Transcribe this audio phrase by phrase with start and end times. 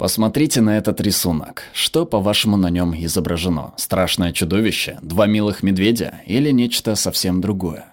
[0.00, 1.64] Посмотрите на этот рисунок.
[1.74, 3.74] Что, по-вашему, на нем изображено?
[3.76, 4.98] Страшное чудовище?
[5.02, 6.22] Два милых медведя?
[6.24, 7.84] Или нечто совсем другое?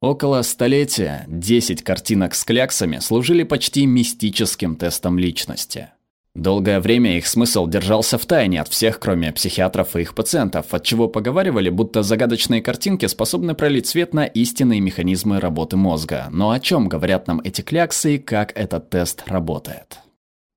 [0.00, 5.88] Около столетия 10 картинок с кляксами служили почти мистическим тестом личности.
[6.36, 10.84] Долгое время их смысл держался в тайне от всех, кроме психиатров и их пациентов, от
[10.84, 16.28] чего поговаривали, будто загадочные картинки способны пролить свет на истинные механизмы работы мозга.
[16.30, 19.98] Но о чем говорят нам эти кляксы и как этот тест работает?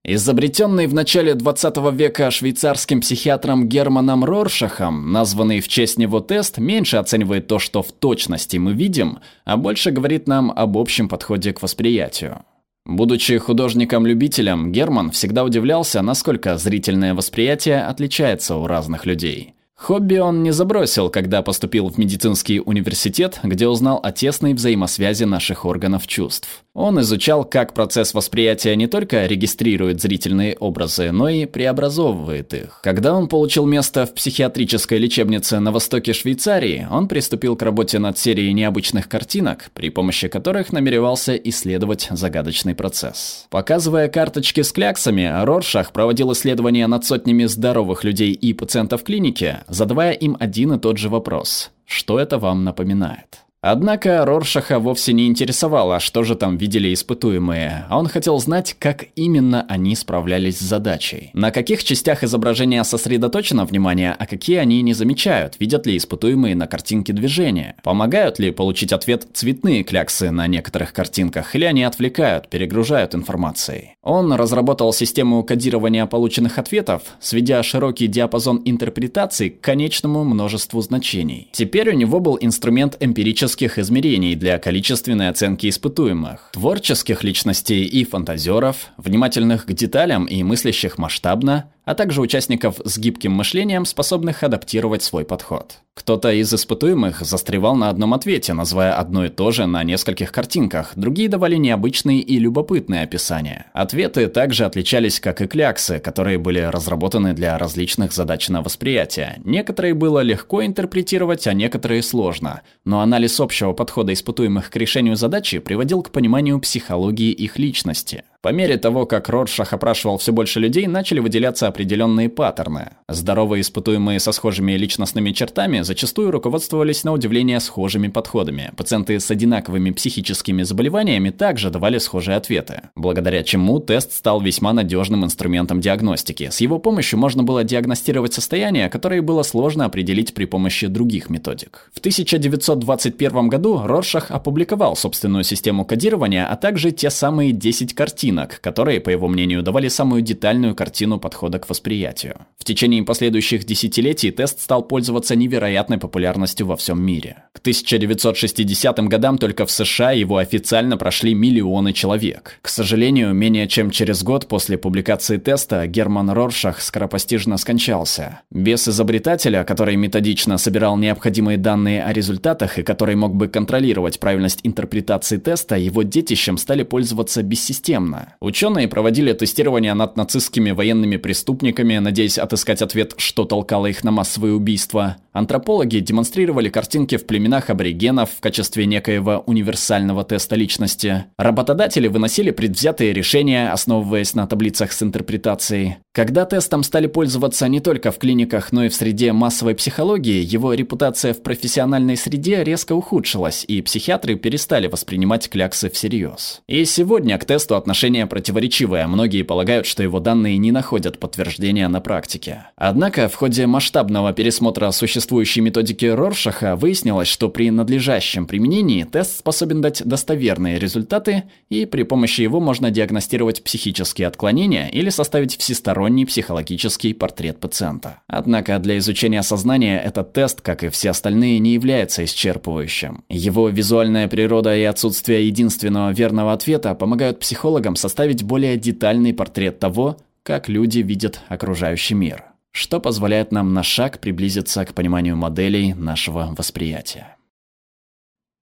[0.06, 6.96] Изобретенный в начале 20 века швейцарским психиатром Германом Роршахом, названный в честь него тест, меньше
[6.96, 11.62] оценивает то, что в точности мы видим, а больше говорит нам об общем подходе к
[11.62, 12.46] восприятию.
[12.86, 19.54] Будучи художником-любителем, Герман всегда удивлялся, насколько зрительное восприятие отличается у разных людей.
[19.80, 25.64] Хобби он не забросил, когда поступил в медицинский университет, где узнал о тесной взаимосвязи наших
[25.64, 26.64] органов чувств.
[26.74, 32.80] Он изучал, как процесс восприятия не только регистрирует зрительные образы, но и преобразовывает их.
[32.84, 38.18] Когда он получил место в психиатрической лечебнице на востоке Швейцарии, он приступил к работе над
[38.18, 43.48] серией необычных картинок, при помощи которых намеревался исследовать загадочный процесс.
[43.50, 50.14] Показывая карточки с кляксами, Роршах проводил исследования над сотнями здоровых людей и пациентов клиники, задавая
[50.14, 51.72] им один и тот же вопрос.
[51.86, 53.46] Что это вам напоминает?
[53.62, 59.08] Однако Роршаха вовсе не интересовало, что же там видели испытуемые, а он хотел знать, как
[59.16, 61.32] именно они справлялись с задачей.
[61.34, 66.68] На каких частях изображения сосредоточено внимание, а какие они не замечают, видят ли испытуемые на
[66.68, 73.14] картинке движения, помогают ли получить ответ цветные кляксы на некоторых картинках, или они отвлекают, перегружают
[73.14, 73.96] информацией.
[74.02, 81.50] Он разработал систему кодирования полученных ответов, сведя широкий диапазон интерпретаций к конечному множеству значений.
[81.52, 88.04] Теперь у него был инструмент эмпирического творческих измерений для количественной оценки испытуемых, творческих личностей и
[88.04, 95.02] фантазеров, внимательных к деталям и мыслящих масштабно, а также участников с гибким мышлением, способных адаптировать
[95.02, 95.80] свой подход.
[95.96, 100.92] Кто-то из испытуемых застревал на одном ответе, называя одно и то же на нескольких картинках,
[100.96, 103.66] другие давали необычные и любопытные описания.
[103.74, 109.42] Ответы также отличались, как и кляксы, которые были разработаны для различных задач на восприятие.
[109.44, 112.62] Некоторые было легко интерпретировать, а некоторые сложно.
[112.86, 118.24] Но анализ общего подхода испытуемых к решению задачи приводил к пониманию психологии их личности.
[118.42, 122.94] По мере того, как Роршах опрашивал все больше людей, начали выделяться определенные паттерны.
[123.10, 128.72] Здоровые испытуемые со схожими личностными чертами зачастую руководствовались на удивление схожими подходами.
[128.78, 135.26] Пациенты с одинаковыми психическими заболеваниями также давали схожие ответы, благодаря чему тест стал весьма надежным
[135.26, 136.50] инструментом диагностики.
[136.50, 141.92] С его помощью можно было диагностировать состояния, которые было сложно определить при помощи других методик.
[141.94, 148.60] В 1921 году Роршах опубликовал собственную систему кодирования, а также те самые 10 картин, картинок,
[148.62, 152.36] которые, по его мнению, давали самую детальную картину подхода к восприятию.
[152.60, 157.44] В течение последующих десятилетий тест стал пользоваться невероятной популярностью во всем мире.
[157.54, 162.60] К 1960 годам только в США его официально прошли миллионы человек.
[162.62, 168.42] К сожалению, менее чем через год после публикации теста Герман Роршах скоропостижно скончался.
[168.52, 174.60] Без изобретателя, который методично собирал необходимые данные о результатах и который мог бы контролировать правильность
[174.64, 178.36] интерпретации теста, его детищем стали пользоваться бессистемно, Сталина.
[178.40, 184.54] Ученые проводили тестирование над нацистскими военными преступниками, надеясь отыскать ответ, что толкало их на массовые
[184.54, 185.18] убийства.
[185.32, 191.26] Антропологи демонстрировали картинки в племенах аборигенов в качестве некоего универсального теста личности.
[191.38, 195.98] Работодатели выносили предвзятые решения, основываясь на таблицах с интерпретацией.
[196.12, 200.74] Когда тестом стали пользоваться не только в клиниках, но и в среде массовой психологии, его
[200.74, 206.62] репутация в профессиональной среде резко ухудшилась, и психиатры перестали воспринимать кляксы всерьез.
[206.68, 212.02] И сегодня к тесту отношение противоречивое, многие полагают, что его данные не находят подтверждения на
[212.02, 212.66] практике.
[212.76, 219.82] Однако в ходе масштабного пересмотра существующей методики Роршаха выяснилось, что при надлежащем применении тест способен
[219.82, 226.26] дать достоверные результаты, и при помощи его можно диагностировать психические отклонения или составить всесторонний всесторонний
[226.26, 228.22] психологический портрет пациента.
[228.28, 233.24] Однако для изучения сознания этот тест, как и все остальные, не является исчерпывающим.
[233.28, 240.18] Его визуальная природа и отсутствие единственного верного ответа помогают психологам составить более детальный портрет того,
[240.44, 246.56] как люди видят окружающий мир, что позволяет нам на шаг приблизиться к пониманию моделей нашего
[246.58, 247.36] восприятия.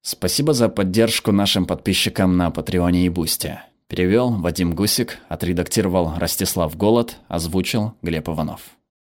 [0.01, 3.61] Спасибо за поддержку нашим подписчикам на Патреоне и Бусте.
[3.89, 8.77] Перевел Вадим Гусик, отредактировал Ростислав Голод, озвучил Глеб Иванов.